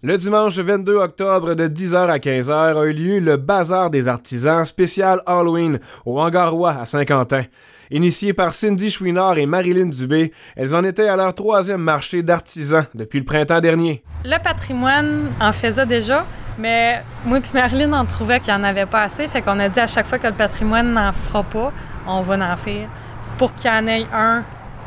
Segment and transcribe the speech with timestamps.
[0.00, 4.64] Le dimanche 22 octobre de 10h à 15h a eu lieu le Bazar des artisans
[4.64, 7.42] spécial Halloween au Hangarois à Saint-Quentin.
[7.90, 12.86] Initiées par Cindy Chouinard et Marilyn Dubé, elles en étaient à leur troisième marché d'artisans
[12.94, 14.04] depuis le printemps dernier.
[14.24, 16.24] Le patrimoine en faisait déjà,
[16.60, 19.68] mais moi et Marilyn, on trouvait qu'il n'y en avait pas assez, fait qu'on a
[19.68, 21.72] dit à chaque fois que le patrimoine n'en fera pas,
[22.06, 22.88] on va en faire
[23.36, 24.44] pour qu'il y en ait un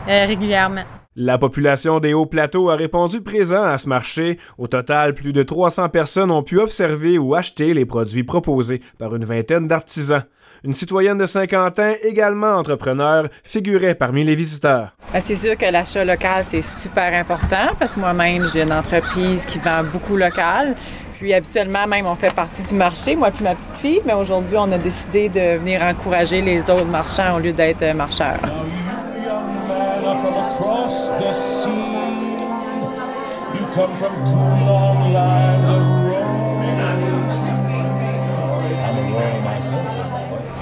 [0.07, 0.85] euh, régulièrement.
[1.23, 4.39] La population des hauts plateaux a répondu présent à ce marché.
[4.57, 9.15] Au total, plus de 300 personnes ont pu observer ou acheter les produits proposés par
[9.15, 10.23] une vingtaine d'artisans.
[10.63, 14.95] Une citoyenne de Saint-Quentin, également entrepreneur, figurait parmi les visiteurs.
[15.13, 19.45] Ben, c'est sûr que l'achat local, c'est super important parce que moi-même, j'ai une entreprise
[19.45, 20.75] qui vend beaucoup local.
[21.19, 24.55] Puis habituellement, même, on fait partie du marché, moi puis ma petite fille, mais aujourd'hui,
[24.57, 28.39] on a décidé de venir encourager les autres marchands au lieu d'être marcheurs.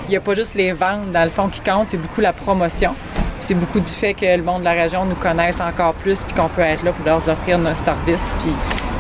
[0.06, 2.34] Il n'y a pas juste les ventes, dans le fond, qui comptent, c'est beaucoup la
[2.34, 2.96] promotion.
[3.42, 6.34] C'est beaucoup du fait que le monde de la région nous connaisse encore plus, puis
[6.34, 8.36] qu'on peut être là pour leur offrir nos services.
[8.40, 8.52] Puis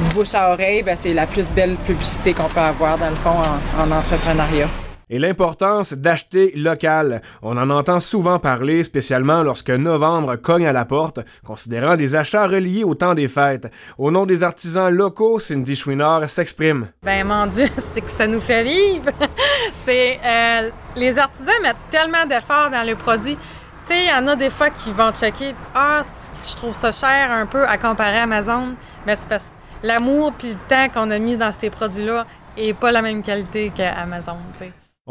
[0.04, 3.16] du bouche à oreille, ben, c'est la plus belle publicité qu'on peut avoir, dans le
[3.16, 3.36] fond,
[3.78, 4.68] en entrepreneuriat
[5.10, 7.22] et l'importance d'acheter local.
[7.42, 12.48] On en entend souvent parler, spécialement lorsque novembre cogne à la porte, considérant des achats
[12.48, 13.68] reliés au temps des fêtes.
[13.98, 16.90] Au nom des artisans locaux, Cindy Chouinard s'exprime.
[17.04, 19.10] Ben mon Dieu, c'est que ça nous fait vivre.
[19.86, 23.38] c'est euh, les artisans mettent tellement d'efforts dans le produit.
[23.86, 25.56] Tu sais, il y en a des fois qui vont checker.
[25.74, 26.04] Ah,
[26.48, 28.76] je trouve ça cher un peu à comparer à Amazon.
[29.08, 29.52] Mais c'est parce
[29.84, 32.26] l'amour puis le temps qu'on a mis dans ces produits-là
[32.58, 34.38] est pas la même qualité qu'Amazon.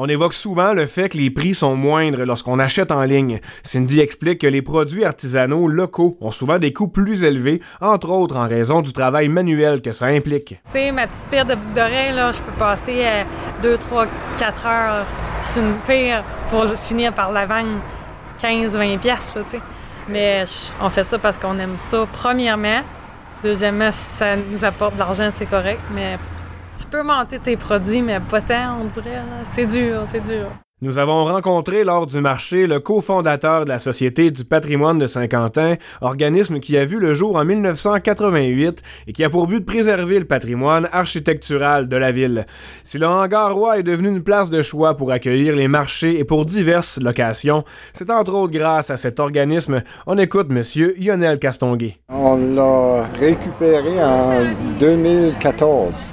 [0.01, 3.41] On évoque souvent le fait que les prix sont moindres lorsqu'on achète en ligne.
[3.65, 8.37] Cindy explique que les produits artisanaux locaux ont souvent des coûts plus élevés, entre autres
[8.37, 10.51] en raison du travail manuel que ça implique.
[10.67, 13.07] Tu sais, ma petite paire de boucles d'oreilles, là, je peux passer
[13.61, 14.07] 2, 3,
[14.39, 15.07] 4 heures
[15.43, 17.81] sur une paire pour finir par la vendre
[18.41, 19.61] 15-20 pièces, tu sais.
[20.09, 20.45] Mais
[20.81, 22.83] on fait ça parce qu'on aime ça, premièrement.
[23.43, 26.19] Deuxièmement, ça nous apporte de l'argent, c'est correct, mais
[26.79, 29.23] tu peux monter tes produits, mais pas tant, on dirait.
[29.53, 30.47] C'est dur, c'est dur.
[30.81, 35.75] Nous avons rencontré lors du marché le cofondateur de la Société du patrimoine de Saint-Quentin,
[36.01, 40.21] organisme qui a vu le jour en 1988 et qui a pour but de préserver
[40.21, 42.47] le patrimoine architectural de la ville.
[42.85, 46.23] Si le hangar roi est devenu une place de choix pour accueillir les marchés et
[46.23, 49.83] pour diverses locations, c'est entre autres grâce à cet organisme.
[50.07, 50.63] On écoute M.
[50.97, 51.97] Lionel Castonguay.
[52.09, 54.45] On l'a récupéré en
[54.79, 56.13] 2014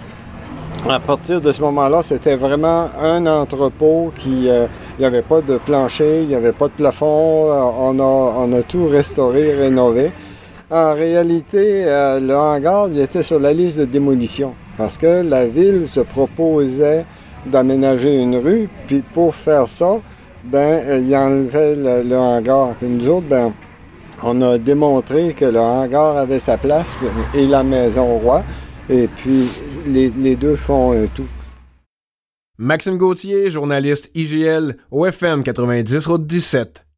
[0.89, 4.49] à partir de ce moment-là, c'était vraiment un entrepôt qui...
[4.49, 7.51] Euh, il n'y avait pas de plancher, il n'y avait pas de plafond.
[7.51, 10.11] Euh, on, a, on a tout restauré, rénové.
[10.69, 15.47] En réalité, euh, le hangar il était sur la liste de démolition parce que la
[15.47, 17.05] ville se proposait
[17.45, 19.99] d'aménager une rue, puis pour faire ça,
[20.43, 22.75] ben, il enlevait le, le hangar.
[22.75, 23.53] Puis nous autres, ben,
[24.23, 26.95] on a démontré que le hangar avait sa place
[27.33, 28.43] et la maison roi.
[28.89, 29.49] Et puis,
[29.85, 31.27] les, deux font un tout.
[32.57, 36.84] Maxime Gauthier, journaliste IGL, OFM 90 Route 17.